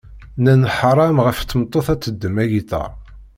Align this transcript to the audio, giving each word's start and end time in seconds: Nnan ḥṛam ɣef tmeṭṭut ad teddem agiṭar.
Nnan 0.37 0.61
ḥṛam 0.77 1.17
ɣef 1.25 1.39
tmeṭṭut 1.41 1.87
ad 1.93 1.99
teddem 2.01 2.35
agiṭar. 2.43 2.91